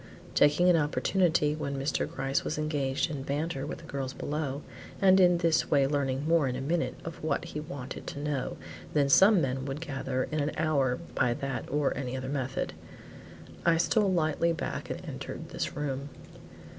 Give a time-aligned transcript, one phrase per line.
[0.33, 2.09] Taking an opportunity when Mr.
[2.11, 4.63] Gryce was engaged in banter with the girls below,
[4.99, 8.57] and in this way learning more in a minute of what he wanted to know
[8.93, 12.73] than some men would gather in an hour by that or any other method,
[13.63, 16.09] I stole lightly back and entered this room.